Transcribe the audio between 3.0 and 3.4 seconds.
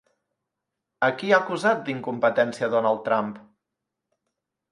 Trump?